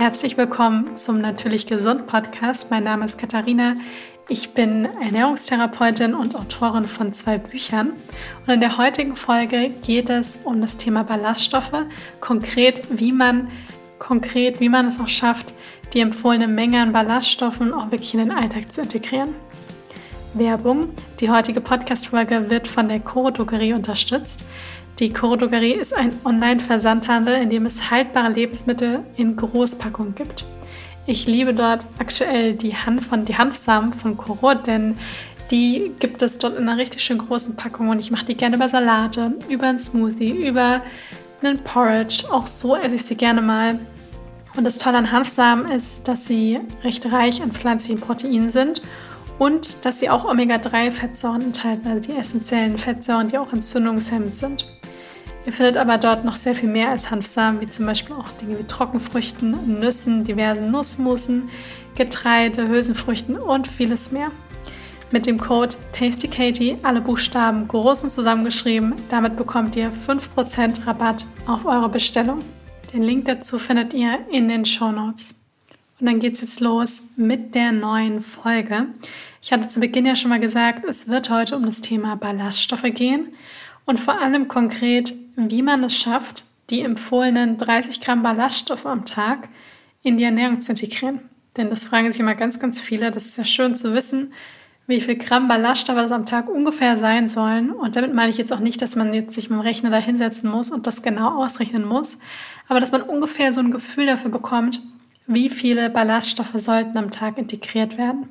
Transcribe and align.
Herzlich 0.00 0.38
willkommen 0.38 0.96
zum 0.96 1.20
Natürlich 1.20 1.66
Gesund 1.66 2.06
Podcast. 2.06 2.70
Mein 2.70 2.84
Name 2.84 3.04
ist 3.04 3.18
Katharina. 3.18 3.76
Ich 4.30 4.54
bin 4.54 4.86
Ernährungstherapeutin 4.86 6.14
und 6.14 6.36
Autorin 6.36 6.84
von 6.84 7.12
zwei 7.12 7.36
Büchern. 7.36 7.92
Und 8.46 8.54
in 8.54 8.60
der 8.60 8.78
heutigen 8.78 9.14
Folge 9.14 9.68
geht 9.84 10.08
es 10.08 10.38
um 10.42 10.62
das 10.62 10.78
Thema 10.78 11.04
Ballaststoffe, 11.04 11.84
konkret 12.18 12.82
wie 12.98 13.12
man 13.12 13.48
konkret, 13.98 14.58
wie 14.58 14.70
man 14.70 14.86
es 14.86 14.98
auch 14.98 15.08
schafft, 15.08 15.52
die 15.92 16.00
empfohlene 16.00 16.48
Menge 16.48 16.80
an 16.80 16.92
Ballaststoffen 16.94 17.74
auch 17.74 17.90
wirklich 17.90 18.14
in 18.14 18.20
den 18.20 18.32
Alltag 18.32 18.72
zu 18.72 18.80
integrieren. 18.80 19.34
Werbung. 20.32 20.94
Die 21.20 21.28
heutige 21.28 21.60
Podcast-Folge 21.60 22.48
wird 22.48 22.68
von 22.68 22.88
der 22.88 23.00
Coro 23.00 23.32
Drogerie 23.32 23.74
unterstützt. 23.74 24.46
Die 25.00 25.14
Drogerie 25.14 25.72
ist 25.72 25.96
ein 25.96 26.12
Online-Versandhandel, 26.26 27.34
in 27.36 27.48
dem 27.48 27.64
es 27.64 27.90
haltbare 27.90 28.30
Lebensmittel 28.30 29.02
in 29.16 29.34
Großpackungen 29.34 30.14
gibt. 30.14 30.44
Ich 31.06 31.26
liebe 31.26 31.54
dort 31.54 31.86
aktuell 31.98 32.52
die, 32.52 32.76
Hanf 32.76 33.06
von, 33.06 33.24
die 33.24 33.38
Hanfsamen 33.38 33.94
von 33.94 34.18
Coro, 34.18 34.52
denn 34.52 34.98
die 35.50 35.92
gibt 36.00 36.20
es 36.20 36.36
dort 36.36 36.58
in 36.58 36.68
einer 36.68 36.76
richtig 36.76 37.02
schön 37.02 37.16
großen 37.16 37.56
Packung 37.56 37.88
und 37.88 37.98
ich 37.98 38.10
mache 38.10 38.26
die 38.26 38.36
gerne 38.36 38.56
über 38.56 38.68
Salate, 38.68 39.32
über 39.48 39.68
einen 39.68 39.78
Smoothie, 39.78 40.46
über 40.46 40.82
einen 41.42 41.58
Porridge. 41.60 42.24
Auch 42.30 42.46
so 42.46 42.76
esse 42.76 42.96
ich 42.96 43.04
sie 43.04 43.16
gerne 43.16 43.40
mal. 43.40 43.78
Und 44.54 44.64
das 44.64 44.76
Tolle 44.76 44.98
an 44.98 45.10
Hanfsamen 45.10 45.72
ist, 45.72 46.06
dass 46.06 46.26
sie 46.26 46.60
recht 46.84 47.10
reich 47.10 47.42
an 47.42 47.52
pflanzlichen 47.52 48.02
Proteinen 48.02 48.50
sind 48.50 48.82
und 49.38 49.86
dass 49.86 49.98
sie 49.98 50.10
auch 50.10 50.26
Omega-3-Fettsäuren 50.26 51.40
enthalten, 51.40 51.88
also 51.88 52.00
die 52.00 52.18
essentiellen 52.18 52.76
Fettsäuren, 52.76 53.28
die 53.28 53.38
auch 53.38 53.54
entzündungshemmend 53.54 54.36
sind. 54.36 54.66
Ihr 55.46 55.52
findet 55.52 55.78
aber 55.78 55.96
dort 55.96 56.24
noch 56.24 56.36
sehr 56.36 56.54
viel 56.54 56.68
mehr 56.68 56.90
als 56.90 57.10
Hanfsamen, 57.10 57.60
wie 57.60 57.70
zum 57.70 57.86
Beispiel 57.86 58.14
auch 58.14 58.28
Dinge 58.40 58.58
wie 58.58 58.64
Trockenfrüchten, 58.64 59.80
Nüssen, 59.80 60.24
diversen 60.24 60.70
Nussmusen, 60.70 61.48
Getreide, 61.96 62.68
Hülsenfrüchten 62.68 63.36
und 63.36 63.66
vieles 63.66 64.12
mehr. 64.12 64.30
Mit 65.10 65.26
dem 65.26 65.38
Code 65.38 65.74
TastyKatie, 65.92 66.76
alle 66.82 67.00
Buchstaben 67.00 67.66
groß 67.66 68.04
und 68.04 68.10
zusammengeschrieben, 68.10 68.94
damit 69.08 69.36
bekommt 69.36 69.74
ihr 69.76 69.90
5% 69.90 70.86
Rabatt 70.86 71.24
auf 71.46 71.64
eure 71.64 71.88
Bestellung. 71.88 72.44
Den 72.92 73.02
Link 73.02 73.24
dazu 73.24 73.58
findet 73.58 73.94
ihr 73.94 74.18
in 74.30 74.48
den 74.48 74.64
Show 74.64 74.92
Notes. 74.92 75.34
Und 75.98 76.06
dann 76.06 76.20
geht 76.20 76.34
es 76.34 76.42
jetzt 76.42 76.60
los 76.60 77.02
mit 77.16 77.54
der 77.54 77.72
neuen 77.72 78.20
Folge. 78.20 78.86
Ich 79.42 79.52
hatte 79.52 79.68
zu 79.68 79.80
Beginn 79.80 80.06
ja 80.06 80.16
schon 80.16 80.30
mal 80.30 80.40
gesagt, 80.40 80.84
es 80.84 81.08
wird 81.08 81.28
heute 81.30 81.56
um 81.56 81.66
das 81.66 81.80
Thema 81.80 82.14
Ballaststoffe 82.14 82.94
gehen 82.94 83.34
und 83.90 83.98
vor 83.98 84.20
allem 84.20 84.46
konkret, 84.46 85.12
wie 85.34 85.62
man 85.62 85.82
es 85.82 85.96
schafft, 85.96 86.44
die 86.70 86.82
empfohlenen 86.82 87.58
30 87.58 88.00
Gramm 88.00 88.22
Ballaststoffe 88.22 88.86
am 88.86 89.04
Tag 89.04 89.48
in 90.04 90.16
die 90.16 90.22
Ernährung 90.22 90.60
zu 90.60 90.70
integrieren. 90.70 91.22
Denn 91.56 91.70
das 91.70 91.86
fragen 91.86 92.12
sich 92.12 92.20
immer 92.20 92.36
ganz, 92.36 92.60
ganz 92.60 92.80
viele. 92.80 93.10
Das 93.10 93.26
ist 93.26 93.36
ja 93.36 93.44
schön 93.44 93.74
zu 93.74 93.92
wissen, 93.92 94.32
wie 94.86 95.00
viel 95.00 95.16
Gramm 95.16 95.48
Ballaststoffe 95.48 95.96
das 95.96 96.12
am 96.12 96.24
Tag 96.24 96.48
ungefähr 96.48 96.96
sein 96.96 97.26
sollen. 97.26 97.72
Und 97.72 97.96
damit 97.96 98.14
meine 98.14 98.30
ich 98.30 98.38
jetzt 98.38 98.52
auch 98.52 98.60
nicht, 98.60 98.80
dass 98.80 98.94
man 98.94 99.12
jetzt 99.12 99.34
sich 99.34 99.50
mit 99.50 99.58
dem 99.58 99.62
Rechner 99.62 99.90
da 99.90 99.98
hinsetzen 99.98 100.48
muss 100.48 100.70
und 100.70 100.86
das 100.86 101.02
genau 101.02 101.42
ausrechnen 101.42 101.84
muss, 101.84 102.16
aber 102.68 102.78
dass 102.78 102.92
man 102.92 103.02
ungefähr 103.02 103.52
so 103.52 103.60
ein 103.60 103.72
Gefühl 103.72 104.06
dafür 104.06 104.30
bekommt, 104.30 104.80
wie 105.26 105.50
viele 105.50 105.90
Ballaststoffe 105.90 106.54
sollten 106.54 106.96
am 106.96 107.10
Tag 107.10 107.38
integriert 107.38 107.98
werden. 107.98 108.28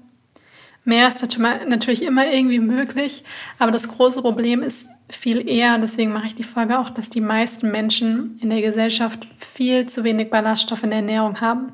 Mehr 0.85 1.09
ist 1.09 1.21
natürlich 1.37 2.03
immer 2.03 2.31
irgendwie 2.31 2.59
möglich, 2.59 3.25
aber 3.57 3.71
das 3.71 3.89
große 3.89 4.21
Problem 4.21 4.63
ist 4.63 4.87
viel 5.09 5.47
eher, 5.49 5.77
deswegen 5.77 6.11
mache 6.11 6.27
ich 6.27 6.35
die 6.35 6.43
Folge 6.43 6.79
auch, 6.79 6.89
dass 6.89 7.09
die 7.09 7.21
meisten 7.21 7.71
Menschen 7.71 8.39
in 8.41 8.49
der 8.49 8.61
Gesellschaft 8.61 9.27
viel 9.37 9.87
zu 9.87 10.03
wenig 10.03 10.29
Ballaststoffe 10.29 10.83
in 10.83 10.91
der 10.91 10.99
Ernährung 10.99 11.41
haben. 11.41 11.73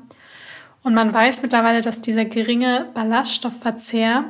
Und 0.82 0.94
man 0.94 1.12
weiß 1.12 1.42
mittlerweile, 1.42 1.80
dass 1.80 2.00
dieser 2.00 2.24
geringe 2.24 2.86
Ballaststoffverzehr 2.94 4.24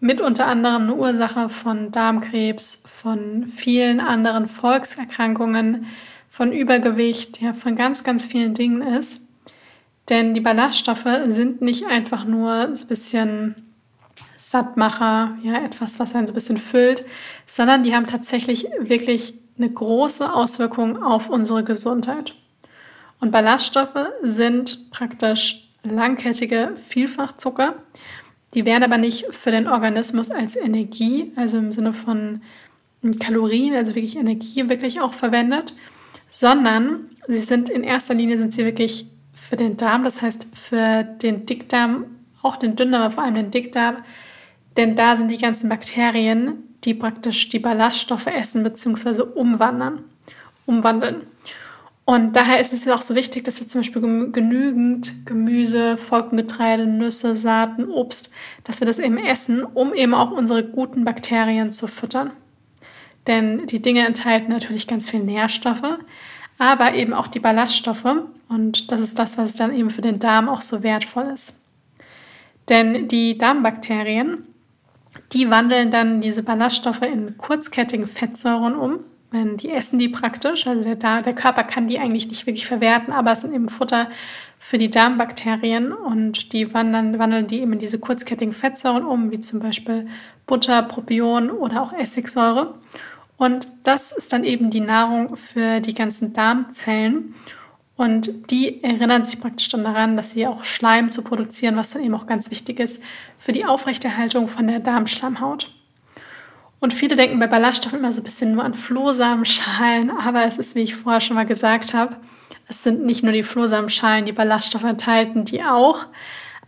mit 0.00 0.20
unter 0.20 0.46
anderem 0.46 0.82
eine 0.82 0.94
Ursache 0.94 1.48
von 1.48 1.90
Darmkrebs, 1.90 2.84
von 2.86 3.46
vielen 3.48 4.00
anderen 4.00 4.46
Volkserkrankungen, 4.46 5.86
von 6.30 6.52
Übergewicht, 6.52 7.40
ja, 7.40 7.54
von 7.54 7.76
ganz, 7.76 8.04
ganz 8.04 8.26
vielen 8.26 8.54
Dingen 8.54 8.82
ist. 8.82 9.20
Denn 10.08 10.34
die 10.34 10.40
Ballaststoffe 10.40 11.08
sind 11.26 11.62
nicht 11.62 11.86
einfach 11.86 12.24
nur 12.24 12.76
so 12.76 12.84
ein 12.84 12.88
bisschen 12.88 13.65
Sattmacher, 14.56 15.36
ja, 15.42 15.62
etwas, 15.62 16.00
was 16.00 16.14
einen 16.14 16.26
so 16.26 16.32
ein 16.32 16.34
bisschen 16.34 16.56
füllt, 16.56 17.04
sondern 17.46 17.82
die 17.82 17.94
haben 17.94 18.06
tatsächlich 18.06 18.66
wirklich 18.80 19.34
eine 19.58 19.68
große 19.68 20.32
Auswirkung 20.32 21.02
auf 21.02 21.28
unsere 21.28 21.62
Gesundheit. 21.62 22.34
Und 23.20 23.32
Ballaststoffe 23.32 24.08
sind 24.22 24.90
praktisch 24.90 25.68
langkettige 25.82 26.72
Vielfachzucker. 26.76 27.74
Die 28.54 28.64
werden 28.64 28.82
aber 28.82 28.96
nicht 28.96 29.26
für 29.34 29.50
den 29.50 29.68
Organismus 29.68 30.30
als 30.30 30.56
Energie, 30.56 31.32
also 31.36 31.58
im 31.58 31.70
Sinne 31.70 31.92
von 31.92 32.40
Kalorien, 33.20 33.74
also 33.74 33.94
wirklich 33.94 34.16
Energie, 34.16 34.66
wirklich 34.70 35.02
auch 35.02 35.12
verwendet, 35.12 35.74
sondern 36.30 37.10
sie 37.28 37.40
sind 37.40 37.68
in 37.68 37.84
erster 37.84 38.14
Linie 38.14 38.38
sind 38.38 38.54
sie 38.54 38.64
wirklich 38.64 39.06
für 39.34 39.56
den 39.56 39.76
Darm, 39.76 40.02
das 40.02 40.22
heißt 40.22 40.48
für 40.56 41.04
den 41.04 41.44
Dickdarm, 41.44 42.06
auch 42.40 42.56
den 42.56 42.74
Dünndarm, 42.74 43.02
aber 43.02 43.14
vor 43.14 43.24
allem 43.24 43.34
den 43.34 43.50
Dickdarm, 43.50 43.98
denn 44.76 44.94
da 44.96 45.16
sind 45.16 45.30
die 45.30 45.38
ganzen 45.38 45.68
Bakterien, 45.68 46.64
die 46.84 46.94
praktisch 46.94 47.48
die 47.48 47.58
Ballaststoffe 47.58 48.26
essen 48.26 48.62
bzw. 48.62 49.22
umwandern, 49.22 50.04
umwandeln. 50.66 51.22
Und 52.04 52.36
daher 52.36 52.60
ist 52.60 52.72
es 52.72 52.86
auch 52.86 53.02
so 53.02 53.16
wichtig, 53.16 53.42
dass 53.44 53.58
wir 53.58 53.66
zum 53.66 53.80
Beispiel 53.80 54.30
genügend 54.30 55.26
Gemüse, 55.26 55.96
Vollkorngetreide, 55.96 56.86
Nüsse, 56.86 57.34
Saaten, 57.34 57.88
Obst, 57.88 58.32
dass 58.62 58.78
wir 58.80 58.86
das 58.86 59.00
eben 59.00 59.18
essen, 59.18 59.64
um 59.64 59.92
eben 59.92 60.14
auch 60.14 60.30
unsere 60.30 60.62
guten 60.62 61.04
Bakterien 61.04 61.72
zu 61.72 61.88
füttern. 61.88 62.30
Denn 63.26 63.66
die 63.66 63.82
Dinge 63.82 64.06
enthalten 64.06 64.52
natürlich 64.52 64.86
ganz 64.86 65.10
viel 65.10 65.18
Nährstoffe, 65.18 65.98
aber 66.58 66.94
eben 66.94 67.12
auch 67.12 67.26
die 67.26 67.40
Ballaststoffe. 67.40 68.22
Und 68.48 68.92
das 68.92 69.00
ist 69.00 69.18
das, 69.18 69.36
was 69.36 69.56
dann 69.56 69.74
eben 69.74 69.90
für 69.90 70.02
den 70.02 70.20
Darm 70.20 70.48
auch 70.48 70.62
so 70.62 70.84
wertvoll 70.84 71.26
ist. 71.34 71.58
Denn 72.68 73.08
die 73.08 73.36
Darmbakterien, 73.36 74.46
die 75.32 75.50
wandeln 75.50 75.90
dann 75.90 76.20
diese 76.20 76.42
Ballaststoffe 76.42 77.02
in 77.02 77.36
kurzkettige 77.38 78.06
Fettsäuren 78.06 78.74
um. 78.74 79.00
Die 79.32 79.70
essen 79.70 79.98
die 79.98 80.08
praktisch. 80.08 80.66
Also 80.66 80.94
der, 80.94 81.22
der 81.22 81.34
Körper 81.34 81.64
kann 81.64 81.88
die 81.88 81.98
eigentlich 81.98 82.28
nicht 82.28 82.46
wirklich 82.46 82.66
verwerten, 82.66 83.12
aber 83.12 83.32
es 83.32 83.42
sind 83.42 83.52
eben 83.52 83.68
Futter 83.68 84.08
für 84.58 84.78
die 84.78 84.90
Darmbakterien 84.90 85.92
und 85.92 86.52
die 86.52 86.72
wandern, 86.72 87.18
wandeln 87.18 87.46
die 87.46 87.60
eben 87.60 87.74
in 87.74 87.78
diese 87.78 87.98
kurzkettigen 87.98 88.52
Fettsäuren 88.52 89.04
um, 89.04 89.30
wie 89.30 89.40
zum 89.40 89.60
Beispiel 89.60 90.06
Butter, 90.46 90.82
Propion 90.82 91.50
oder 91.50 91.82
auch 91.82 91.92
Essigsäure. 91.92 92.74
Und 93.36 93.68
das 93.82 94.12
ist 94.12 94.32
dann 94.32 94.44
eben 94.44 94.70
die 94.70 94.80
Nahrung 94.80 95.36
für 95.36 95.80
die 95.80 95.94
ganzen 95.94 96.32
Darmzellen. 96.32 97.34
Und 97.96 98.50
die 98.50 98.82
erinnern 98.84 99.24
sich 99.24 99.40
praktisch 99.40 99.70
dann 99.70 99.84
daran, 99.84 100.16
dass 100.16 100.32
sie 100.32 100.46
auch 100.46 100.64
Schleim 100.64 101.08
zu 101.10 101.22
produzieren, 101.22 101.76
was 101.76 101.90
dann 101.90 102.02
eben 102.02 102.14
auch 102.14 102.26
ganz 102.26 102.50
wichtig 102.50 102.78
ist 102.78 103.00
für 103.38 103.52
die 103.52 103.64
Aufrechterhaltung 103.64 104.48
von 104.48 104.66
der 104.66 104.80
Darmschleimhaut. 104.80 105.70
Und 106.78 106.92
viele 106.92 107.16
denken 107.16 107.38
bei 107.38 107.46
Ballaststoffen 107.46 107.98
immer 107.98 108.12
so 108.12 108.20
ein 108.20 108.24
bisschen 108.24 108.52
nur 108.52 108.64
an 108.64 108.74
Flohsamenschalen, 108.74 110.10
aber 110.18 110.44
es 110.44 110.58
ist, 110.58 110.74
wie 110.74 110.80
ich 110.80 110.94
vorher 110.94 111.22
schon 111.22 111.36
mal 111.36 111.46
gesagt 111.46 111.94
habe, 111.94 112.16
es 112.68 112.82
sind 112.82 113.04
nicht 113.04 113.22
nur 113.22 113.32
die 113.32 113.42
Flohsamenschalen, 113.42 114.26
die 114.26 114.32
Ballaststoffe 114.32 114.84
enthalten, 114.84 115.44
die 115.44 115.62
auch, 115.62 116.06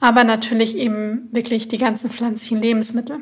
aber 0.00 0.24
natürlich 0.24 0.76
eben 0.76 1.28
wirklich 1.32 1.68
die 1.68 1.78
ganzen 1.78 2.08
pflanzlichen 2.08 2.62
Lebensmittel. 2.62 3.20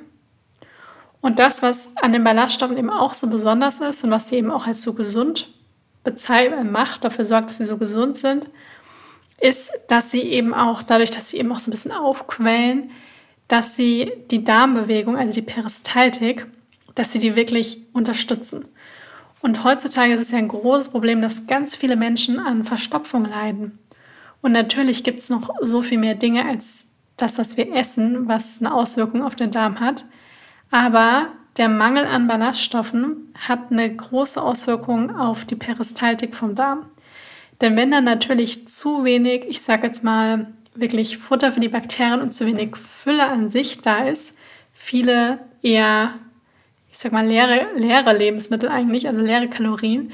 Und 1.20 1.40
das, 1.40 1.62
was 1.62 1.90
an 1.96 2.12
den 2.12 2.22
Ballaststoffen 2.22 2.76
eben 2.76 2.90
auch 2.90 3.14
so 3.14 3.28
besonders 3.28 3.80
ist 3.80 4.04
und 4.04 4.10
was 4.10 4.28
sie 4.28 4.36
eben 4.36 4.52
auch 4.52 4.66
als 4.66 4.84
so 4.84 4.94
gesund 4.94 5.48
macht, 6.64 7.04
dafür 7.04 7.24
sorgt, 7.24 7.50
dass 7.50 7.58
sie 7.58 7.64
so 7.64 7.76
gesund 7.76 8.16
sind, 8.16 8.48
ist, 9.40 9.70
dass 9.88 10.10
sie 10.10 10.22
eben 10.22 10.54
auch, 10.54 10.82
dadurch, 10.82 11.10
dass 11.10 11.30
sie 11.30 11.38
eben 11.38 11.52
auch 11.52 11.58
so 11.58 11.70
ein 11.70 11.72
bisschen 11.72 11.92
aufquellen, 11.92 12.90
dass 13.48 13.76
sie 13.76 14.12
die 14.30 14.44
Darmbewegung, 14.44 15.16
also 15.16 15.32
die 15.32 15.42
Peristaltik, 15.42 16.46
dass 16.94 17.12
sie 17.12 17.18
die 17.18 17.36
wirklich 17.36 17.78
unterstützen. 17.92 18.66
Und 19.40 19.62
heutzutage 19.62 20.14
ist 20.14 20.20
es 20.20 20.30
ja 20.32 20.38
ein 20.38 20.48
großes 20.48 20.88
Problem, 20.88 21.22
dass 21.22 21.46
ganz 21.46 21.76
viele 21.76 21.96
Menschen 21.96 22.40
an 22.40 22.64
Verstopfung 22.64 23.26
leiden. 23.26 23.78
Und 24.40 24.52
natürlich 24.52 25.04
gibt 25.04 25.20
es 25.20 25.30
noch 25.30 25.50
so 25.60 25.82
viel 25.82 25.98
mehr 25.98 26.14
Dinge 26.14 26.44
als 26.44 26.86
das, 27.16 27.38
was 27.38 27.56
wir 27.56 27.72
essen, 27.74 28.28
was 28.28 28.60
eine 28.60 28.74
Auswirkung 28.74 29.22
auf 29.22 29.36
den 29.36 29.50
Darm 29.50 29.80
hat. 29.80 30.04
Aber 30.70 31.28
der 31.56 31.68
Mangel 31.68 32.04
an 32.04 32.26
Ballaststoffen 32.26 33.32
hat 33.34 33.70
eine 33.70 33.94
große 33.94 34.42
Auswirkung 34.42 35.16
auf 35.16 35.44
die 35.44 35.54
Peristaltik 35.54 36.34
vom 36.34 36.54
Darm. 36.54 36.86
Denn 37.60 37.76
wenn 37.76 37.90
dann 37.90 38.04
natürlich 38.04 38.68
zu 38.68 39.04
wenig, 39.04 39.44
ich 39.48 39.62
sage 39.62 39.86
jetzt 39.86 40.04
mal, 40.04 40.48
wirklich 40.74 41.16
Futter 41.16 41.52
für 41.52 41.60
die 41.60 41.70
Bakterien 41.70 42.20
und 42.20 42.32
zu 42.32 42.44
wenig 42.46 42.76
Fülle 42.76 43.26
an 43.28 43.48
sich 43.48 43.80
da 43.80 44.04
ist, 44.04 44.36
viele 44.72 45.38
eher, 45.62 46.14
ich 46.92 46.98
sag 46.98 47.12
mal, 47.12 47.26
leere, 47.26 47.66
leere 47.76 48.16
Lebensmittel 48.16 48.68
eigentlich, 48.68 49.08
also 49.08 49.22
leere 49.22 49.48
Kalorien, 49.48 50.12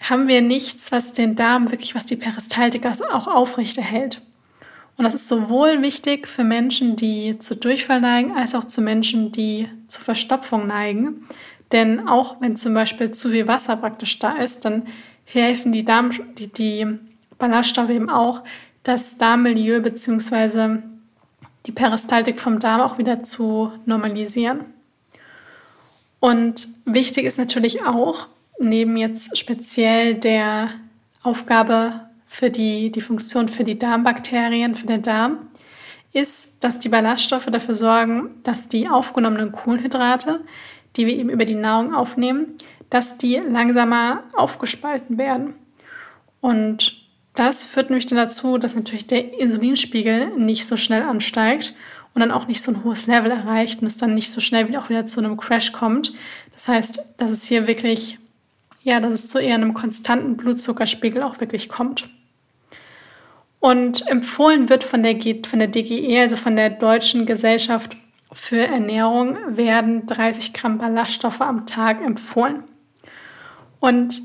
haben 0.00 0.28
wir 0.28 0.40
nichts, 0.40 0.92
was 0.92 1.12
den 1.12 1.34
Darm 1.34 1.70
wirklich, 1.72 1.94
was 1.94 2.06
die 2.06 2.16
Peristaltika 2.16 2.92
auch 3.12 3.26
aufrechterhält. 3.26 4.20
Und 4.96 5.04
das 5.04 5.14
ist 5.14 5.28
sowohl 5.28 5.82
wichtig 5.82 6.28
für 6.28 6.44
Menschen, 6.44 6.96
die 6.96 7.38
zu 7.38 7.56
Durchfall 7.56 8.00
neigen, 8.00 8.36
als 8.36 8.54
auch 8.54 8.64
zu 8.64 8.80
Menschen, 8.80 9.32
die 9.32 9.68
zu 9.88 10.00
Verstopfung 10.00 10.66
neigen. 10.66 11.26
Denn 11.72 12.06
auch 12.06 12.40
wenn 12.40 12.56
zum 12.56 12.74
Beispiel 12.74 13.10
zu 13.10 13.30
viel 13.30 13.46
Wasser 13.48 13.76
praktisch 13.76 14.18
da 14.18 14.34
ist, 14.34 14.64
dann 14.64 14.86
helfen 15.24 15.72
die, 15.72 15.84
Darm, 15.84 16.10
die, 16.36 16.48
die 16.48 16.86
Ballaststoffe 17.38 17.90
eben 17.90 18.10
auch, 18.10 18.42
das 18.82 19.16
Darmmilieu 19.16 19.80
bzw. 19.80 20.78
die 21.66 21.72
Peristaltik 21.72 22.38
vom 22.38 22.58
Darm 22.58 22.80
auch 22.80 22.98
wieder 22.98 23.22
zu 23.22 23.72
normalisieren. 23.86 24.60
Und 26.20 26.68
wichtig 26.84 27.24
ist 27.24 27.38
natürlich 27.38 27.84
auch, 27.84 28.28
neben 28.60 28.96
jetzt 28.96 29.36
speziell 29.36 30.14
der 30.14 30.70
Aufgabe 31.22 32.00
für 32.32 32.48
die, 32.48 32.90
die 32.90 33.02
Funktion 33.02 33.50
für 33.50 33.62
die 33.62 33.78
Darmbakterien, 33.78 34.74
für 34.74 34.86
den 34.86 35.02
Darm, 35.02 35.50
ist, 36.14 36.64
dass 36.64 36.78
die 36.78 36.88
Ballaststoffe 36.88 37.44
dafür 37.44 37.74
sorgen, 37.74 38.30
dass 38.42 38.70
die 38.70 38.88
aufgenommenen 38.88 39.52
Kohlenhydrate, 39.52 40.40
die 40.96 41.06
wir 41.06 41.14
eben 41.14 41.28
über 41.28 41.44
die 41.44 41.54
Nahrung 41.54 41.94
aufnehmen, 41.94 42.56
dass 42.88 43.18
die 43.18 43.36
langsamer 43.36 44.24
aufgespalten 44.32 45.18
werden. 45.18 45.52
Und 46.40 47.06
das 47.34 47.66
führt 47.66 47.90
nämlich 47.90 48.06
dann 48.06 48.16
dazu, 48.16 48.56
dass 48.56 48.74
natürlich 48.74 49.06
der 49.06 49.38
Insulinspiegel 49.38 50.34
nicht 50.38 50.66
so 50.66 50.78
schnell 50.78 51.02
ansteigt 51.02 51.74
und 52.14 52.20
dann 52.20 52.30
auch 52.30 52.48
nicht 52.48 52.62
so 52.62 52.72
ein 52.72 52.82
hohes 52.82 53.06
Level 53.06 53.30
erreicht 53.30 53.82
und 53.82 53.88
es 53.88 53.98
dann 53.98 54.14
nicht 54.14 54.32
so 54.32 54.40
schnell 54.40 54.68
wieder 54.68 54.80
auch 54.80 54.88
wieder 54.88 55.04
zu 55.04 55.20
einem 55.20 55.36
Crash 55.36 55.72
kommt. 55.72 56.14
Das 56.54 56.66
heißt, 56.66 57.14
dass 57.18 57.30
es 57.30 57.44
hier 57.44 57.66
wirklich, 57.66 58.18
ja, 58.82 59.00
dass 59.00 59.12
es 59.12 59.28
zu 59.28 59.38
eher 59.38 59.56
einem 59.56 59.74
konstanten 59.74 60.38
Blutzuckerspiegel 60.38 61.22
auch 61.22 61.38
wirklich 61.38 61.68
kommt. 61.68 62.08
Und 63.62 64.08
empfohlen 64.08 64.68
wird 64.68 64.82
von 64.82 65.04
der, 65.04 65.14
von 65.44 65.60
der 65.60 65.68
DGE, 65.68 66.20
also 66.20 66.36
von 66.36 66.56
der 66.56 66.68
Deutschen 66.68 67.26
Gesellschaft 67.26 67.96
für 68.32 68.66
Ernährung, 68.66 69.38
werden 69.56 70.04
30 70.04 70.52
Gramm 70.52 70.78
Ballaststoffe 70.78 71.40
am 71.40 71.64
Tag 71.64 72.04
empfohlen. 72.04 72.64
Und 73.78 74.20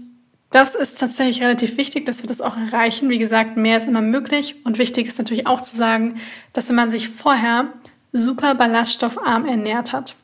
das 0.50 0.74
ist 0.74 1.00
tatsächlich 1.00 1.44
relativ 1.44 1.78
wichtig, 1.78 2.08
dass 2.08 2.24
wir 2.24 2.28
das 2.28 2.42
auch 2.42 2.58
erreichen. 2.58 3.10
Wie 3.12 3.20
gesagt, 3.20 3.58
mehr 3.58 3.78
ist 3.78 3.88
immer 3.88 4.02
möglich. 4.02 4.56
Und 4.64 4.80
wichtig 4.80 5.06
ist 5.06 5.20
natürlich 5.20 5.46
auch 5.46 5.62
zu 5.62 5.76
sagen, 5.76 6.20
dass 6.54 6.70
wenn 6.70 6.76
man 6.76 6.90
sich 6.90 7.10
vorher 7.10 7.68
super 8.14 8.56
ballaststoffarm 8.56 9.46
ernährt 9.46 9.94
hat, 9.94 10.16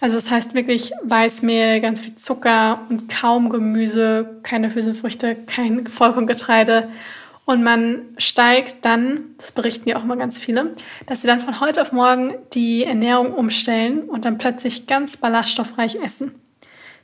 also 0.00 0.14
das 0.14 0.30
heißt 0.30 0.54
wirklich 0.54 0.92
Weißmehl, 1.02 1.80
ganz 1.80 2.02
viel 2.02 2.14
Zucker 2.14 2.82
und 2.88 3.08
kaum 3.08 3.48
Gemüse, 3.48 4.38
keine 4.44 4.72
Hülsenfrüchte, 4.72 5.34
kein 5.34 5.88
Vollkorngetreide 5.88 6.88
und 7.48 7.62
man 7.62 8.02
steigt 8.18 8.84
dann, 8.84 9.20
das 9.38 9.52
berichten 9.52 9.88
ja 9.88 9.96
auch 9.96 10.04
mal 10.04 10.18
ganz 10.18 10.38
viele, 10.38 10.74
dass 11.06 11.22
sie 11.22 11.26
dann 11.26 11.40
von 11.40 11.60
heute 11.60 11.80
auf 11.80 11.92
morgen 11.92 12.34
die 12.52 12.84
Ernährung 12.84 13.32
umstellen 13.32 14.02
und 14.02 14.26
dann 14.26 14.36
plötzlich 14.36 14.86
ganz 14.86 15.16
ballaststoffreich 15.16 15.94
essen. 15.94 16.34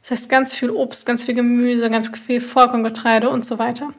Das 0.02 0.10
heißt 0.10 0.28
ganz 0.28 0.54
viel 0.54 0.68
Obst, 0.68 1.06
ganz 1.06 1.24
viel 1.24 1.34
Gemüse, 1.34 1.88
ganz 1.88 2.10
viel 2.18 2.42
Vollkorngetreide 2.42 3.30
und 3.30 3.46
so 3.46 3.58
weiter. 3.58 3.94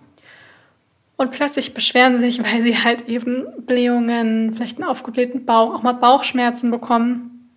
Und 1.17 1.31
plötzlich 1.31 1.73
beschweren 1.73 2.17
sie 2.17 2.25
sich, 2.25 2.43
weil 2.53 2.61
sie 2.61 2.77
halt 2.77 3.09
eben 3.09 3.47
Blähungen, 3.65 4.53
vielleicht 4.53 4.77
einen 4.77 4.87
aufgeblähten 4.87 5.45
Bauch, 5.45 5.73
auch 5.73 5.81
mal 5.81 5.93
Bauchschmerzen 5.93 6.69
bekommen, 6.69 7.49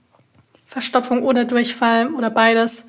Verstopfung 0.64 1.24
oder 1.24 1.44
Durchfall 1.44 2.14
oder 2.14 2.30
beides. 2.30 2.88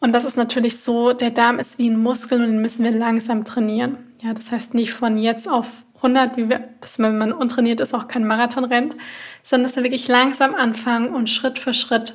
Und 0.00 0.12
das 0.12 0.24
ist 0.24 0.38
natürlich 0.38 0.80
so, 0.80 1.12
der 1.12 1.30
Darm 1.30 1.58
ist 1.58 1.78
wie 1.78 1.90
ein 1.90 2.02
Muskel 2.02 2.40
und 2.40 2.46
den 2.46 2.62
müssen 2.62 2.84
wir 2.84 2.92
langsam 2.92 3.44
trainieren. 3.44 4.05
Ja, 4.22 4.32
das 4.32 4.50
heißt 4.50 4.74
nicht 4.74 4.92
von 4.92 5.18
jetzt 5.18 5.48
auf 5.48 5.84
100, 5.96 6.36
wie 6.36 6.48
wir, 6.48 6.68
dass 6.80 6.98
man, 6.98 7.12
wenn 7.12 7.18
man 7.18 7.32
untrainiert 7.32 7.80
ist, 7.80 7.94
auch 7.94 8.08
kein 8.08 8.26
Marathon 8.26 8.64
rennt, 8.64 8.96
sondern 9.42 9.68
dass 9.68 9.76
wir 9.76 9.82
wirklich 9.82 10.08
langsam 10.08 10.54
anfangen 10.54 11.10
und 11.14 11.30
Schritt 11.30 11.58
für 11.58 11.74
Schritt 11.74 12.14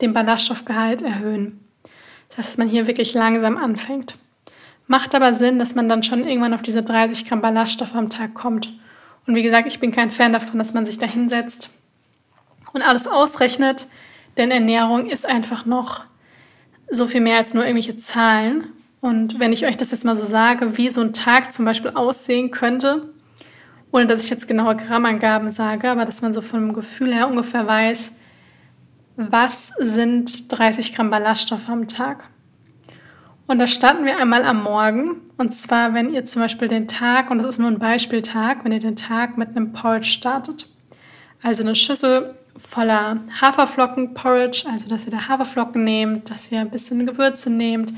den 0.00 0.12
Ballaststoffgehalt 0.12 1.02
erhöhen. 1.02 1.60
Das 2.28 2.38
heißt, 2.38 2.48
dass 2.50 2.58
man 2.58 2.68
hier 2.68 2.86
wirklich 2.86 3.14
langsam 3.14 3.56
anfängt. 3.56 4.16
Macht 4.86 5.14
aber 5.14 5.34
Sinn, 5.34 5.58
dass 5.58 5.74
man 5.74 5.88
dann 5.88 6.02
schon 6.02 6.26
irgendwann 6.26 6.54
auf 6.54 6.62
diese 6.62 6.82
30 6.82 7.28
Gramm 7.28 7.40
Ballaststoffe 7.40 7.94
am 7.94 8.10
Tag 8.10 8.34
kommt. 8.34 8.72
Und 9.26 9.34
wie 9.34 9.42
gesagt, 9.42 9.68
ich 9.68 9.78
bin 9.78 9.92
kein 9.92 10.10
Fan 10.10 10.32
davon, 10.32 10.58
dass 10.58 10.74
man 10.74 10.86
sich 10.86 10.98
da 10.98 11.06
hinsetzt 11.06 11.78
und 12.72 12.82
alles 12.82 13.06
ausrechnet, 13.06 13.88
denn 14.36 14.50
Ernährung 14.50 15.06
ist 15.06 15.26
einfach 15.26 15.66
noch 15.66 16.04
so 16.90 17.06
viel 17.06 17.20
mehr 17.20 17.38
als 17.38 17.54
nur 17.54 17.64
irgendwelche 17.64 17.96
Zahlen. 17.98 18.64
Und 19.00 19.38
wenn 19.38 19.52
ich 19.52 19.64
euch 19.64 19.76
das 19.76 19.92
jetzt 19.92 20.04
mal 20.04 20.16
so 20.16 20.26
sage, 20.26 20.76
wie 20.76 20.90
so 20.90 21.00
ein 21.00 21.12
Tag 21.12 21.52
zum 21.52 21.64
Beispiel 21.64 21.92
aussehen 21.92 22.50
könnte, 22.50 23.08
ohne 23.92 24.06
dass 24.06 24.24
ich 24.24 24.30
jetzt 24.30 24.46
genaue 24.46 24.76
Grammangaben 24.76 25.50
sage, 25.50 25.90
aber 25.90 26.04
dass 26.04 26.22
man 26.22 26.32
so 26.32 26.42
vom 26.42 26.72
Gefühl 26.72 27.12
her 27.12 27.28
ungefähr 27.28 27.66
weiß, 27.66 28.10
was 29.16 29.72
sind 29.78 30.50
30 30.52 30.94
Gramm 30.94 31.10
Ballaststoffe 31.10 31.68
am 31.68 31.88
Tag. 31.88 32.28
Und 33.46 33.58
da 33.58 33.66
starten 33.66 34.04
wir 34.04 34.16
einmal 34.16 34.44
am 34.44 34.62
Morgen. 34.62 35.22
Und 35.36 35.54
zwar, 35.54 35.92
wenn 35.92 36.14
ihr 36.14 36.24
zum 36.24 36.42
Beispiel 36.42 36.68
den 36.68 36.86
Tag, 36.86 37.30
und 37.30 37.38
das 37.38 37.48
ist 37.48 37.58
nur 37.58 37.68
ein 37.68 37.80
Beispieltag, 37.80 38.64
wenn 38.64 38.70
ihr 38.70 38.78
den 38.78 38.94
Tag 38.94 39.36
mit 39.36 39.48
einem 39.48 39.72
Porridge 39.72 40.08
startet. 40.08 40.68
Also 41.42 41.62
eine 41.64 41.74
Schüssel 41.74 42.36
voller 42.56 43.18
Haferflocken-Porridge, 43.40 44.66
also 44.70 44.88
dass 44.88 45.06
ihr 45.06 45.10
da 45.10 45.26
Haferflocken 45.26 45.82
nehmt, 45.82 46.30
dass 46.30 46.52
ihr 46.52 46.60
ein 46.60 46.70
bisschen 46.70 47.04
Gewürze 47.06 47.50
nehmt, 47.50 47.92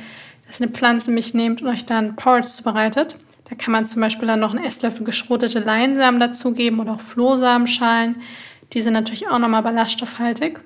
dass 0.53 0.61
eine 0.61 0.71
Pflanzenmilch 0.71 1.33
nehmt 1.33 1.63
und 1.63 1.69
euch 1.69 1.87
dann 1.87 2.15
Porridge 2.15 2.49
zubereitet. 2.49 3.17
Da 3.49 3.55
kann 3.55 3.73
man 3.73 3.87
zum 3.87 4.03
Beispiel 4.03 4.29
dann 4.29 4.41
noch 4.41 4.55
einen 4.55 4.65
Esslöffel 4.65 5.03
geschrotete 5.03 5.61
Leinsamen 5.61 6.21
dazugeben 6.21 6.79
oder 6.79 6.93
auch 6.93 7.01
Flohsamenschalen. 7.01 8.17
Die 8.75 8.83
sind 8.83 8.93
natürlich 8.93 9.29
auch 9.29 9.39
nochmal 9.39 9.63
ballaststoffhaltig. 9.63 10.61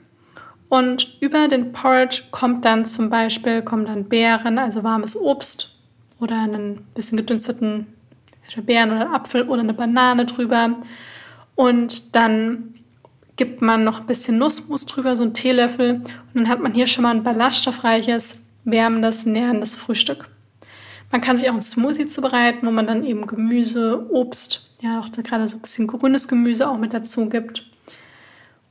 Und 0.68 1.16
über 1.20 1.46
den 1.46 1.70
Porridge 1.72 2.22
kommt 2.32 2.64
dann 2.64 2.84
zum 2.84 3.10
Beispiel 3.10 3.62
kommen 3.62 3.86
dann 3.86 4.08
Beeren, 4.08 4.58
also 4.58 4.82
warmes 4.82 5.16
Obst 5.16 5.76
oder 6.18 6.36
einen 6.40 6.84
bisschen 6.94 7.16
gedünsteten 7.16 7.86
Beeren 8.64 8.90
oder 8.90 9.12
Apfel 9.12 9.48
oder 9.48 9.60
eine 9.60 9.74
Banane 9.74 10.26
drüber. 10.26 10.80
Und 11.54 12.16
dann 12.16 12.74
gibt 13.36 13.62
man 13.62 13.84
noch 13.84 14.00
ein 14.00 14.06
bisschen 14.06 14.38
Nussmus 14.38 14.84
drüber, 14.84 15.14
so 15.14 15.22
einen 15.22 15.34
Teelöffel. 15.34 15.94
Und 15.94 16.06
dann 16.34 16.48
hat 16.48 16.60
man 16.60 16.74
hier 16.74 16.88
schon 16.88 17.04
mal 17.04 17.14
ein 17.14 17.22
ballaststoffreiches, 17.22 18.38
wärmendes, 18.66 19.24
nährendes 19.24 19.74
Frühstück. 19.74 20.28
Man 21.10 21.20
kann 21.20 21.38
sich 21.38 21.48
auch 21.48 21.54
ein 21.54 21.62
Smoothie 21.62 22.08
zubereiten, 22.08 22.66
wo 22.66 22.70
man 22.70 22.86
dann 22.86 23.04
eben 23.04 23.26
Gemüse, 23.26 24.06
Obst, 24.10 24.68
ja 24.82 25.00
auch 25.00 25.10
gerade 25.10 25.48
so 25.48 25.56
ein 25.56 25.62
bisschen 25.62 25.86
grünes 25.86 26.28
Gemüse 26.28 26.68
auch 26.68 26.76
mit 26.76 26.92
dazu 26.92 27.28
gibt. 27.28 27.64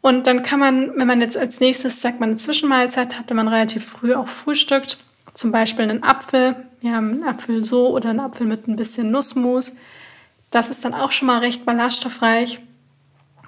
Und 0.02 0.28
dann 0.28 0.44
kann 0.44 0.60
man, 0.60 0.92
wenn 0.98 1.08
man 1.08 1.22
jetzt 1.22 1.38
als 1.38 1.60
nächstes, 1.60 2.02
sagt 2.02 2.20
man, 2.20 2.30
eine 2.30 2.38
Zwischenmahlzeit 2.38 3.18
hat, 3.18 3.30
wenn 3.30 3.38
man 3.38 3.48
relativ 3.48 3.86
früh 3.86 4.14
auch 4.14 4.28
frühstückt, 4.28 5.00
zum 5.34 5.52
Beispiel 5.52 5.86
einen 5.86 6.04
Apfel, 6.04 6.56
wir 6.82 6.94
haben 6.94 7.12
einen 7.12 7.24
Apfel 7.24 7.66
so 7.66 7.90
oder 7.90 8.10
einen 8.10 8.20
Apfel 8.20 8.46
mit 8.46 8.68
ein 8.68 8.76
bisschen 8.76 9.10
Nussmus. 9.10 9.78
Das 10.52 10.70
ist 10.70 10.86
dann 10.86 10.94
auch 10.94 11.12
schon 11.12 11.26
mal 11.26 11.40
recht 11.40 11.66
ballaststoffreich. 11.66 12.60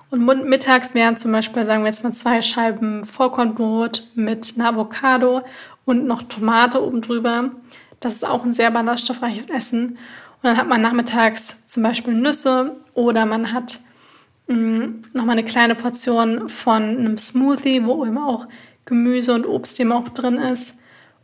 Und 0.10 0.26
mittags 0.26 0.94
wären 0.94 1.18
zum 1.18 1.32
Beispiel, 1.34 1.66
sagen 1.66 1.84
wir 1.84 1.90
jetzt 1.90 2.04
mal, 2.04 2.14
zwei 2.14 2.42
Scheiben 2.42 3.04
Vollkornbrot 3.04 4.08
mit 4.16 4.54
einer 4.56 4.70
Avocado 4.70 5.44
und 5.88 6.06
noch 6.06 6.24
Tomate 6.24 6.86
oben 6.86 7.02
drüber. 7.02 7.52
Das 8.02 8.14
ist 8.14 8.26
auch 8.26 8.44
ein 8.44 8.54
sehr 8.54 8.70
ballaststoffreiches 8.70 9.50
Essen. 9.50 9.92
Und 9.92 10.44
dann 10.44 10.58
hat 10.58 10.68
man 10.68 10.82
nachmittags 10.82 11.66
zum 11.66 11.82
Beispiel 11.82 12.14
Nüsse 12.14 12.76
oder 12.94 13.26
man 13.26 13.54
hat 13.54 13.80
mm, 14.48 15.02
nochmal 15.14 15.38
eine 15.38 15.46
kleine 15.46 15.76
Portion 15.76 16.50
von 16.50 16.84
einem 16.84 17.18
Smoothie, 17.18 17.86
wo 17.86 18.06
eben 18.06 18.18
auch 18.18 18.48
Gemüse 18.86 19.34
und 19.34 19.46
Obst 19.46 19.80
eben 19.80 19.94
auch 19.94 20.10
drin 20.10 20.36
ist. 20.36 20.76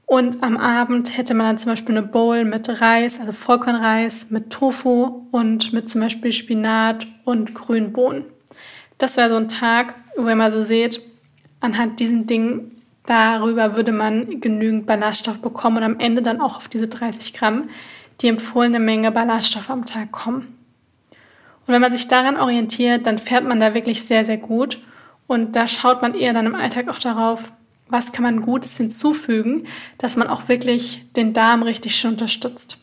Und 0.05 0.41
am 0.41 0.57
Abend 0.57 1.17
hätte 1.17 1.33
man 1.33 1.47
dann 1.47 1.57
zum 1.57 1.71
Beispiel 1.71 1.97
eine 1.97 2.07
Bowl 2.07 2.45
mit 2.45 2.81
Reis, 2.81 3.19
also 3.19 3.33
Vollkornreis, 3.33 4.27
mit 4.29 4.49
Tofu 4.49 5.27
und 5.31 5.73
mit 5.73 5.89
zum 5.89 6.01
Beispiel 6.01 6.31
Spinat 6.31 7.05
und 7.25 7.53
grünen 7.53 7.91
Bohnen. 7.91 8.25
Das 8.97 9.17
wäre 9.17 9.29
so 9.29 9.35
ein 9.35 9.49
Tag, 9.49 9.95
wo 10.15 10.27
ihr 10.27 10.35
mal 10.35 10.51
so 10.51 10.61
seht, 10.61 11.01
anhand 11.59 11.99
diesen 11.99 12.27
Dingen, 12.27 12.82
darüber 13.05 13.75
würde 13.75 13.91
man 13.91 14.39
genügend 14.41 14.85
Ballaststoff 14.85 15.39
bekommen 15.39 15.77
und 15.77 15.83
am 15.83 15.99
Ende 15.99 16.21
dann 16.21 16.41
auch 16.41 16.57
auf 16.57 16.67
diese 16.67 16.87
30 16.87 17.33
Gramm 17.33 17.69
die 18.21 18.27
empfohlene 18.27 18.79
Menge 18.79 19.11
Ballaststoff 19.11 19.69
am 19.69 19.85
Tag 19.85 20.11
kommen. 20.11 20.57
Und 21.65 21.73
wenn 21.73 21.81
man 21.81 21.91
sich 21.91 22.07
daran 22.07 22.37
orientiert, 22.37 23.05
dann 23.05 23.17
fährt 23.17 23.45
man 23.45 23.59
da 23.59 23.73
wirklich 23.73 24.03
sehr, 24.03 24.25
sehr 24.25 24.37
gut. 24.37 24.81
Und 25.27 25.55
da 25.55 25.67
schaut 25.67 26.01
man 26.01 26.13
eher 26.13 26.33
dann 26.33 26.45
im 26.45 26.55
Alltag 26.55 26.89
auch 26.89 26.99
darauf, 26.99 27.51
was 27.87 28.11
kann 28.11 28.23
man 28.23 28.41
Gutes 28.41 28.77
hinzufügen, 28.77 29.67
dass 29.97 30.15
man 30.15 30.27
auch 30.27 30.47
wirklich 30.47 31.05
den 31.15 31.33
Darm 31.33 31.63
richtig 31.63 31.95
schön 31.95 32.11
unterstützt. 32.11 32.79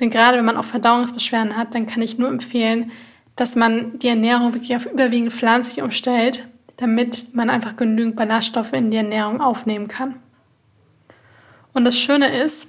Denn 0.00 0.10
gerade 0.10 0.38
wenn 0.38 0.44
man 0.44 0.56
auch 0.56 0.64
Verdauungsbeschwerden 0.64 1.56
hat, 1.56 1.74
dann 1.74 1.86
kann 1.86 2.02
ich 2.02 2.18
nur 2.18 2.28
empfehlen, 2.28 2.90
dass 3.36 3.56
man 3.56 3.98
die 3.98 4.08
Ernährung 4.08 4.54
wirklich 4.54 4.74
auf 4.74 4.86
überwiegend 4.86 5.32
pflanzlich 5.32 5.82
umstellt, 5.82 6.46
damit 6.76 7.34
man 7.34 7.50
einfach 7.50 7.76
genügend 7.76 8.16
Ballaststoffe 8.16 8.72
in 8.72 8.90
die 8.90 8.96
Ernährung 8.96 9.40
aufnehmen 9.40 9.88
kann. 9.88 10.16
Und 11.72 11.84
das 11.84 11.98
Schöne 11.98 12.42
ist, 12.42 12.68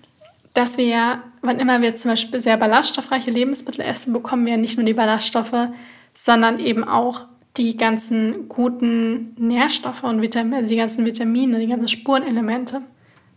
dass 0.54 0.78
wir 0.78 0.86
ja, 0.86 1.24
wann 1.42 1.60
immer 1.60 1.82
wir 1.82 1.96
zum 1.96 2.12
Beispiel 2.12 2.40
sehr 2.40 2.58
ballaststoffreiche 2.58 3.32
Lebensmittel 3.32 3.82
essen, 3.82 4.14
bekommen 4.14 4.46
wir 4.46 4.58
nicht 4.58 4.78
nur 4.78 4.86
die 4.86 4.94
Ballaststoffe, 4.94 5.70
sondern 6.14 6.60
eben 6.60 6.84
auch 6.84 7.26
die 7.58 7.76
ganzen 7.78 8.50
guten 8.50 9.36
Nährstoffe 9.38 10.04
und 10.04 10.22
Vitamine, 10.22 10.58
also 10.58 10.70
die 10.70 10.76
ganzen 10.76 11.06
Vitamine, 11.06 11.60
die 11.60 11.68
ganzen 11.68 11.88
Spurenelemente. 11.88 12.82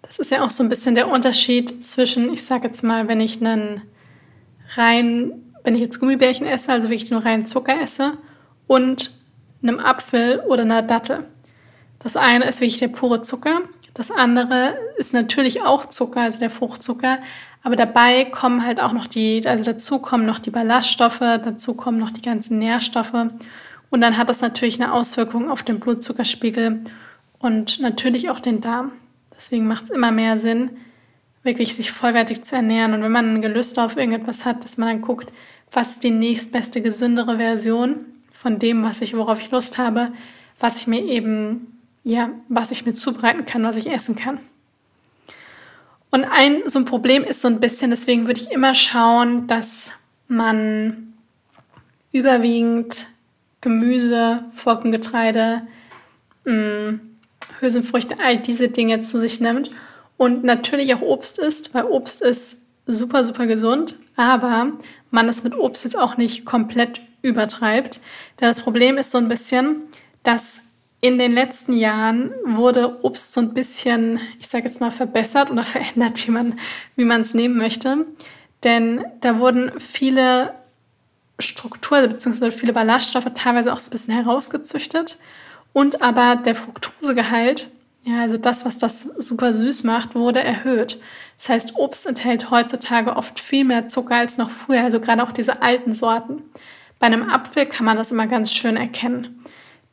Das 0.02 0.18
ist 0.18 0.30
ja 0.30 0.42
auch 0.44 0.50
so 0.50 0.62
ein 0.62 0.68
bisschen 0.68 0.94
der 0.94 1.08
Unterschied 1.08 1.68
zwischen, 1.85 2.32
ich 2.32 2.42
sage 2.42 2.68
jetzt 2.68 2.82
mal, 2.82 3.08
wenn 3.08 3.20
ich 3.20 3.40
einen 3.40 3.82
rein, 4.76 5.32
wenn 5.64 5.75
ich 5.75 5.80
jetzt 5.80 5.99
Gummibärchen 6.00 6.46
esse, 6.46 6.73
also 6.73 6.88
wirklich 6.88 7.11
nur 7.11 7.25
rein 7.25 7.46
Zucker 7.46 7.80
esse, 7.80 8.18
und 8.66 9.16
einem 9.63 9.79
Apfel 9.79 10.41
oder 10.49 10.63
einer 10.63 10.83
Dattel. 10.83 11.25
Das 11.99 12.17
eine 12.17 12.45
ist 12.45 12.61
wirklich 12.61 12.79
der 12.79 12.89
pure 12.89 13.23
Zucker, 13.23 13.61
das 13.95 14.11
andere 14.11 14.77
ist 14.99 15.15
natürlich 15.15 15.63
auch 15.63 15.87
Zucker, 15.87 16.21
also 16.21 16.39
der 16.39 16.51
Fruchtzucker, 16.51 17.19
aber 17.63 17.77
dabei 17.77 18.27
kommen 18.27 18.65
halt 18.65 18.81
auch 18.81 18.93
noch 18.93 19.07
die, 19.07 19.43
also 19.47 19.65
dazu 19.65 19.99
kommen 19.99 20.27
noch 20.27 20.39
die 20.39 20.51
Ballaststoffe, 20.51 21.21
dazu 21.21 21.75
kommen 21.75 21.99
noch 21.99 22.11
die 22.11 22.23
ganzen 22.23 22.59
Nährstoffe 22.59 23.27
und 23.91 24.01
dann 24.01 24.17
hat 24.19 24.29
das 24.29 24.41
natürlich 24.41 24.81
eine 24.81 24.93
Auswirkung 24.93 25.51
auf 25.51 25.63
den 25.63 25.81
Blutzuckerspiegel 25.81 26.83
und 27.39 27.81
natürlich 27.81 28.31
auch 28.31 28.41
den 28.41 28.61
Darm. 28.61 28.93
Deswegen 29.37 29.67
macht 29.67 29.85
es 29.85 29.91
immer 29.91 30.11
mehr 30.11 30.39
Sinn, 30.39 30.71
wirklich 31.43 31.75
sich 31.75 31.93
vollwertig 31.93 32.43
zu 32.43 32.57
ernähren. 32.57 32.95
Und 32.95 33.03
wenn 33.03 33.13
man 33.13 33.35
ein 33.35 33.43
Gelüste 33.43 33.83
auf 33.83 33.97
irgendetwas 33.97 34.45
hat, 34.45 34.65
dass 34.65 34.79
man 34.79 34.89
dann 34.89 35.03
guckt, 35.03 35.33
was 35.73 35.93
ist 35.93 36.05
die 36.05 36.11
nächstbeste, 36.11 36.83
gesündere 36.83 37.37
Version 37.37 37.97
von 38.37 38.59
dem, 38.59 38.85
was 38.85 39.00
ich, 39.00 39.16
worauf 39.16 39.40
ich 39.40 39.50
Lust 39.50 39.78
habe, 39.78 40.12
was 40.61 40.78
ich 40.78 40.87
mir 40.87 41.02
eben, 41.02 41.81
ja, 42.05 42.31
was 42.49 42.71
ich 42.71 42.85
mir 42.85 42.93
zubereiten 42.93 43.47
kann, 43.47 43.64
was 43.64 43.76
ich 43.76 43.90
essen 43.90 44.16
kann. 44.16 44.38
Und 46.11 46.25
ein 46.25 46.62
so 46.66 46.78
ein 46.78 46.85
Problem 46.85 47.25
ist 47.25 47.43
so 47.43 47.49
ein 47.49 47.61
bisschen, 47.61 47.90
deswegen 47.90 48.26
würde 48.26 48.40
ich 48.40 48.50
immer 48.50 48.75
schauen, 48.75 49.47
dass 49.47 49.90
man 50.28 51.14
überwiegend 52.12 53.07
Gemüse, 53.61 54.45
Fockengetreide, 54.55 55.62
mm, 56.45 57.00
Hülsenfrüchte, 57.61 58.16
all 58.23 58.38
diese 58.38 58.69
Dinge 58.69 59.02
zu 59.02 59.19
sich 59.21 59.40
nimmt 59.40 59.71
und 60.16 60.45
natürlich 60.45 60.95
auch 60.95 61.02
Obst 61.02 61.38
isst, 61.38 61.75
weil 61.75 61.85
Obst 61.85 62.23
ist 62.23 62.62
super, 62.87 63.25
super 63.25 63.47
gesund, 63.47 63.97
aber 64.14 64.73
man 65.11 65.28
es 65.28 65.43
mit 65.43 65.55
Obst 65.55 65.85
jetzt 65.85 65.99
auch 65.99 66.16
nicht 66.16 66.45
komplett 66.45 67.00
übertreibt. 67.26 68.00
Denn 68.40 68.49
das 68.49 68.61
Problem 68.61 68.99
ist 68.99 69.11
so 69.11 69.18
ein 69.18 69.28
bisschen, 69.28 69.83
dass 70.23 70.61
in 71.00 71.18
den 71.18 71.33
letzten 71.33 71.75
Jahren 71.75 72.33
wurde 72.45 73.04
Obst 73.04 73.33
so 73.33 73.40
ein 73.40 73.54
bisschen, 73.54 74.18
ich 74.40 74.49
sage 74.49 74.66
jetzt 74.66 74.80
mal, 74.80 74.90
verbessert 74.90 75.50
oder 75.50 75.64
verändert, 75.76 76.26
wie 76.26 76.30
man 76.30 76.59
wie 76.97 77.04
es 77.04 77.35
nehmen 77.35 77.56
möchte. 77.56 78.06
Denn 78.64 79.04
da 79.21 79.38
wurden 79.38 79.73
viele 79.78 80.54
Strukturen 81.38 82.09
bzw. 82.09 82.50
viele 82.50 82.73
Ballaststoffe 82.73 83.28
teilweise 83.35 83.73
auch 83.73 83.78
so 83.78 83.88
ein 83.88 83.92
bisschen 83.92 84.14
herausgezüchtet 84.14 85.18
und 85.76 86.00
aber 86.00 86.37
der 86.37 86.54
Fructosegehalt, 86.54 87.68
ja, 88.04 88.21
also 88.21 88.38
das, 88.38 88.64
was 88.64 88.78
das 88.78 89.02
super 89.02 89.52
süß 89.52 89.85
macht, 89.85 90.14
wurde 90.14 90.42
erhöht. 90.42 90.99
Das 91.37 91.50
heißt, 91.50 91.76
Obst 91.76 92.06
enthält 92.06 92.50
heutzutage 92.50 93.14
oft 93.14 93.38
viel 93.38 93.64
mehr 93.64 93.88
Zucker 93.88 94.14
als 94.14 94.38
noch 94.38 94.49
früher, 94.49 94.85
also 94.85 95.00
gerade 95.00 95.23
auch 95.23 95.33
diese 95.33 95.61
alten 95.61 95.92
Sorten. 95.92 96.42
Bei 96.99 97.07
einem 97.07 97.29
Apfel 97.29 97.67
kann 97.67 97.87
man 97.87 97.97
das 97.97 98.12
immer 98.12 98.26
ganz 98.26 98.53
schön 98.53 98.76
erkennen. 98.76 99.45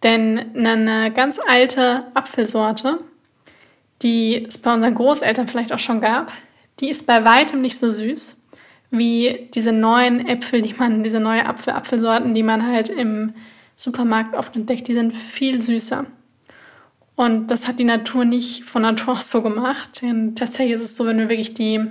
Denn 0.03 0.55
eine 0.55 1.11
ganz 1.11 1.39
alte 1.45 2.05
Apfelsorte, 2.13 2.99
die 4.01 4.45
es 4.45 4.57
bei 4.57 4.73
unseren 4.73 4.95
Großeltern 4.95 5.47
vielleicht 5.47 5.71
auch 5.71 5.79
schon 5.79 6.01
gab, 6.01 6.31
die 6.79 6.89
ist 6.89 7.07
bei 7.07 7.23
weitem 7.23 7.61
nicht 7.61 7.77
so 7.77 7.89
süß 7.89 8.41
wie 8.91 9.49
diese 9.55 9.71
neuen 9.71 10.27
Äpfel, 10.27 10.61
die 10.61 10.73
man, 10.73 11.03
diese 11.03 11.19
neue 11.19 11.47
Apfel, 11.47 11.73
Apfelsorten, 11.73 12.35
die 12.35 12.43
man 12.43 12.65
halt 12.65 12.89
im 12.89 13.33
Supermarkt 13.75 14.35
oft 14.35 14.55
entdeckt, 14.55 14.87
die 14.87 14.93
sind 14.93 15.13
viel 15.13 15.61
süßer. 15.61 16.05
Und 17.15 17.47
das 17.47 17.67
hat 17.67 17.79
die 17.79 17.85
Natur 17.85 18.23
nicht 18.23 18.65
von 18.65 18.83
Natur 18.83 19.13
aus 19.13 19.31
so 19.31 19.41
gemacht. 19.41 20.01
Denn 20.01 20.35
tatsächlich 20.35 20.75
ist 20.79 20.91
es 20.91 20.97
so, 20.97 21.07
wenn 21.07 21.17
wir 21.17 21.29
wirklich 21.29 21.55
die, 21.55 21.81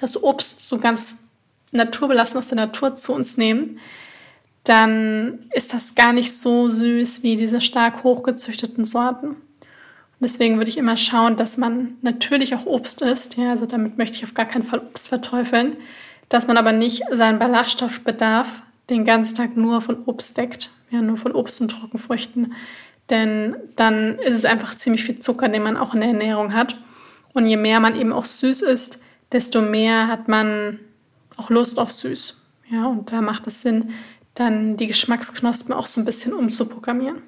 das 0.00 0.22
Obst 0.22 0.68
so 0.68 0.78
ganz 0.78 1.24
naturbelassen 1.72 2.38
aus 2.38 2.48
der 2.48 2.56
Natur 2.56 2.94
zu 2.94 3.12
uns 3.12 3.36
nehmen, 3.36 3.80
dann 4.64 5.50
ist 5.54 5.72
das 5.72 5.94
gar 5.94 6.12
nicht 6.12 6.36
so 6.36 6.68
süß 6.68 7.22
wie 7.22 7.36
diese 7.36 7.60
stark 7.60 8.04
hochgezüchteten 8.04 8.84
Sorten. 8.84 9.28
Und 9.28 10.28
deswegen 10.28 10.58
würde 10.58 10.70
ich 10.70 10.76
immer 10.76 10.96
schauen, 10.96 11.36
dass 11.36 11.56
man 11.56 11.96
natürlich 12.02 12.54
auch 12.54 12.66
Obst 12.66 13.00
isst. 13.00 13.36
Ja, 13.36 13.50
also 13.50 13.66
damit 13.66 13.96
möchte 13.96 14.16
ich 14.16 14.24
auf 14.24 14.34
gar 14.34 14.46
keinen 14.46 14.64
Fall 14.64 14.80
Obst 14.80 15.08
verteufeln, 15.08 15.76
dass 16.28 16.46
man 16.46 16.58
aber 16.58 16.72
nicht 16.72 17.04
seinen 17.10 17.38
Ballaststoffbedarf 17.38 18.62
den 18.90 19.04
ganzen 19.04 19.34
Tag 19.34 19.56
nur 19.56 19.80
von 19.80 20.04
Obst 20.04 20.36
deckt 20.36 20.70
ja, 20.90 21.00
nur 21.00 21.16
von 21.16 21.32
Obst 21.32 21.60
und 21.60 21.70
Trockenfrüchten. 21.70 22.54
Denn 23.08 23.56
dann 23.76 24.18
ist 24.18 24.34
es 24.34 24.44
einfach 24.44 24.76
ziemlich 24.76 25.04
viel 25.04 25.18
Zucker, 25.18 25.48
den 25.48 25.62
man 25.62 25.76
auch 25.76 25.94
in 25.94 26.00
der 26.00 26.10
Ernährung 26.10 26.52
hat. 26.52 26.76
Und 27.32 27.46
je 27.46 27.56
mehr 27.56 27.80
man 27.80 27.96
eben 27.96 28.12
auch 28.12 28.24
süß 28.24 28.62
isst, 28.62 29.00
desto 29.32 29.62
mehr 29.62 30.08
hat 30.08 30.28
man 30.28 30.80
auch 31.36 31.50
Lust 31.50 31.78
auf 31.78 31.92
süß. 31.92 32.42
Ja, 32.70 32.86
und 32.86 33.10
da 33.10 33.20
macht 33.20 33.46
es 33.46 33.62
Sinn, 33.62 33.90
dann 34.40 34.76
die 34.76 34.86
Geschmacksknospen 34.86 35.74
auch 35.74 35.86
so 35.86 36.00
ein 36.00 36.04
bisschen 36.04 36.32
umzuprogrammieren. 36.32 37.22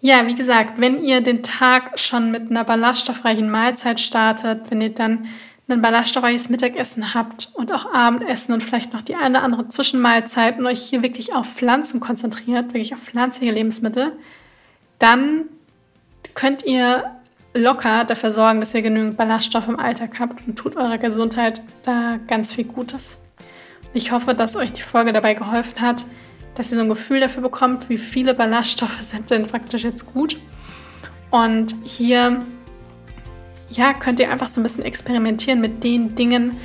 Ja, 0.00 0.26
wie 0.26 0.34
gesagt, 0.34 0.78
wenn 0.78 1.02
ihr 1.02 1.22
den 1.22 1.42
Tag 1.42 1.98
schon 1.98 2.30
mit 2.30 2.50
einer 2.50 2.64
ballaststoffreichen 2.64 3.50
Mahlzeit 3.50 3.98
startet, 4.00 4.70
wenn 4.70 4.82
ihr 4.82 4.90
dann 4.90 5.26
ein 5.66 5.80
ballaststoffreiches 5.80 6.50
Mittagessen 6.50 7.14
habt 7.14 7.50
und 7.54 7.72
auch 7.72 7.90
Abendessen 7.90 8.52
und 8.52 8.62
vielleicht 8.62 8.92
noch 8.92 9.00
die 9.00 9.14
eine 9.14 9.38
oder 9.38 9.44
andere 9.44 9.68
Zwischenmahlzeit 9.70 10.58
und 10.58 10.66
euch 10.66 10.82
hier 10.82 11.02
wirklich 11.02 11.32
auf 11.32 11.46
Pflanzen 11.46 12.00
konzentriert, 12.00 12.66
wirklich 12.74 12.92
auf 12.92 13.00
pflanzliche 13.00 13.54
Lebensmittel, 13.54 14.12
dann 14.98 15.44
könnt 16.34 16.66
ihr 16.66 17.16
locker 17.54 18.04
dafür 18.04 18.30
sorgen, 18.30 18.60
dass 18.60 18.74
ihr 18.74 18.82
genügend 18.82 19.16
Ballaststoffe 19.16 19.68
im 19.68 19.80
Alltag 19.80 20.20
habt 20.20 20.46
und 20.46 20.56
tut 20.56 20.76
eurer 20.76 20.98
Gesundheit 20.98 21.62
da 21.84 22.18
ganz 22.26 22.52
viel 22.52 22.64
Gutes. 22.64 23.23
Ich 23.94 24.10
hoffe, 24.10 24.34
dass 24.34 24.56
euch 24.56 24.72
die 24.72 24.82
Folge 24.82 25.12
dabei 25.12 25.34
geholfen 25.34 25.80
hat, 25.80 26.04
dass 26.56 26.70
ihr 26.70 26.76
so 26.76 26.82
ein 26.82 26.88
Gefühl 26.88 27.20
dafür 27.20 27.42
bekommt, 27.42 27.88
wie 27.88 27.98
viele 27.98 28.34
Ballaststoffe 28.34 28.98
sind 29.00 29.30
denn 29.30 29.46
praktisch 29.46 29.84
jetzt 29.84 30.12
gut. 30.12 30.36
Und 31.30 31.74
hier 31.84 32.38
ja, 33.70 33.94
könnt 33.94 34.20
ihr 34.20 34.30
einfach 34.30 34.48
so 34.48 34.60
ein 34.60 34.64
bisschen 34.64 34.84
experimentieren 34.84 35.60
mit 35.60 35.82
den 35.82 36.14
Dingen, 36.14 36.56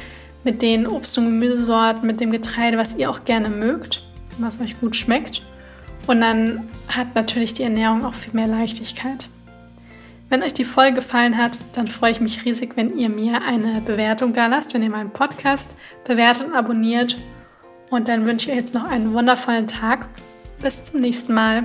mit 0.43 0.61
den 0.61 0.87
Obst- 0.87 1.17
und 1.17 1.25
Gemüsesorten, 1.25 2.05
mit 2.05 2.19
dem 2.19 2.31
Getreide, 2.31 2.77
was 2.77 2.95
ihr 2.95 3.09
auch 3.09 3.23
gerne 3.25 3.49
mögt, 3.49 4.03
was 4.37 4.59
euch 4.59 4.79
gut 4.79 4.95
schmeckt. 4.95 5.41
Und 6.07 6.21
dann 6.21 6.67
hat 6.87 7.13
natürlich 7.15 7.53
die 7.53 7.63
Ernährung 7.63 8.05
auch 8.05 8.13
viel 8.13 8.33
mehr 8.33 8.47
Leichtigkeit. 8.47 9.29
Wenn 10.29 10.43
euch 10.43 10.53
die 10.53 10.63
Folge 10.63 10.97
gefallen 10.97 11.37
hat, 11.37 11.57
dann 11.73 11.87
freue 11.87 12.11
ich 12.11 12.21
mich 12.21 12.45
riesig, 12.45 12.77
wenn 12.77 12.95
ihr 12.95 13.09
mir 13.09 13.41
eine 13.41 13.81
Bewertung 13.81 14.33
da 14.35 14.45
lasst, 14.45 14.75
wenn 14.75 14.83
ihr 14.83 14.91
meinen 14.91 15.09
Podcast 15.09 15.75
bewertet 16.05 16.45
und 16.45 16.53
abonniert. 16.53 17.17
Und 17.89 18.07
dann 18.07 18.27
wünsche 18.27 18.45
ich 18.45 18.51
euch 18.51 18.61
jetzt 18.61 18.75
noch 18.75 18.87
einen 18.87 19.13
wundervollen 19.13 19.65
Tag. 19.65 20.05
Bis 20.61 20.83
zum 20.83 21.01
nächsten 21.01 21.33
Mal. 21.33 21.63